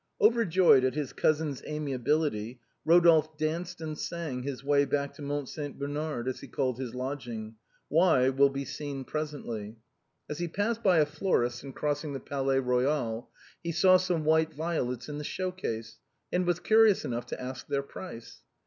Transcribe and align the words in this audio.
Overjoyed 0.19 0.83
at 0.83 0.95
his 0.95 1.13
cousin's 1.13 1.61
amiability, 1.63 2.59
Rodolphe 2.83 3.29
danced 3.37 3.81
and 3.81 3.95
sang 3.95 4.41
his 4.41 4.63
way 4.63 4.83
back 4.83 5.13
to 5.13 5.21
Mount 5.21 5.47
St. 5.47 5.77
Bernard, 5.77 6.27
as 6.27 6.39
he 6.39 6.47
called 6.47 6.79
his 6.79 6.95
lodging— 6.95 7.53
why 7.87 8.29
will 8.29 8.49
be 8.49 8.65
seen 8.65 9.03
presently. 9.03 9.75
As 10.27 10.39
he 10.39 10.47
passed 10.47 10.81
by 10.81 10.97
a 10.97 11.05
florist's 11.05 11.61
in 11.61 11.73
crossing 11.73 12.13
the 12.13 12.19
Palais 12.19 12.57
Eoyal, 12.59 13.27
he 13.61 13.71
saw 13.71 13.97
some 13.97 14.25
white 14.25 14.55
violets 14.55 15.07
in 15.07 15.19
the 15.19 15.23
show 15.23 15.51
case, 15.51 15.99
and 16.33 16.47
was 16.47 16.59
curious 16.59 17.05
enough 17.05 17.27
to 17.27 17.39
ask 17.39 17.67
their 17.67 17.83
price. 17.83 18.41